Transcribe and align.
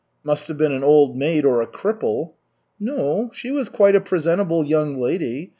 "Must 0.23 0.47
have 0.47 0.57
been 0.57 0.71
an 0.71 0.83
old 0.83 1.15
maid 1.15 1.45
or 1.45 1.61
a 1.61 1.67
cripple." 1.67 2.31
"No, 2.79 3.29
she 3.35 3.51
was 3.51 3.69
quite 3.69 3.95
a 3.95 4.01
presentable 4.01 4.65
young 4.65 4.99
lady. 4.99 5.49